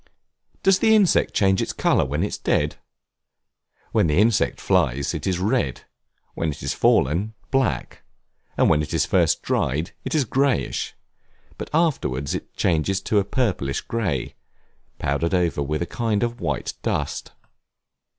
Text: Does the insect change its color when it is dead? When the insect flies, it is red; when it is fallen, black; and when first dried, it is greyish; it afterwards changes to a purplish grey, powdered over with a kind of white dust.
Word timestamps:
Does 0.63 0.79
the 0.79 0.95
insect 0.95 1.35
change 1.35 1.61
its 1.61 1.73
color 1.73 2.03
when 2.05 2.23
it 2.23 2.27
is 2.29 2.37
dead? 2.39 2.77
When 3.91 4.07
the 4.07 4.17
insect 4.17 4.59
flies, 4.59 5.13
it 5.13 5.27
is 5.27 5.37
red; 5.37 5.81
when 6.33 6.49
it 6.49 6.63
is 6.63 6.73
fallen, 6.73 7.35
black; 7.51 8.01
and 8.57 8.67
when 8.67 8.83
first 8.83 9.43
dried, 9.43 9.91
it 10.03 10.15
is 10.15 10.25
greyish; 10.25 10.95
it 11.59 11.69
afterwards 11.71 12.35
changes 12.55 12.99
to 13.01 13.19
a 13.19 13.23
purplish 13.23 13.81
grey, 13.81 14.33
powdered 14.97 15.35
over 15.35 15.61
with 15.61 15.83
a 15.83 15.85
kind 15.85 16.23
of 16.23 16.41
white 16.41 16.73
dust. 16.81 17.33